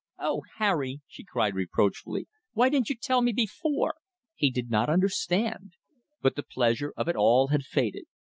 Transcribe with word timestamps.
"Oh, 0.17 0.41
Harry!" 0.57 1.01
she 1.07 1.23
cried 1.23 1.53
reproachfully. 1.53 2.27
"Why 2.53 2.69
didn't 2.69 2.89
you 2.89 2.95
tell 2.95 3.21
me 3.21 3.31
before!" 3.33 3.93
He 4.33 4.49
did 4.49 4.71
not 4.71 4.89
understand; 4.89 5.73
but 6.23 6.35
the 6.35 6.41
pleasure 6.41 6.91
of 6.97 7.07
it 7.07 7.13
had 7.13 7.17
all 7.17 7.47
faded. 7.69 8.05